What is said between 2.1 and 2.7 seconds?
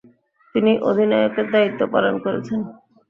করেছেন।